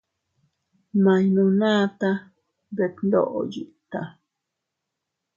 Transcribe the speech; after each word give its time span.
Ma 1.03 1.13
iynunata 1.23 2.11
detndoʼo 2.75 3.39
yiʼita. 3.53 4.01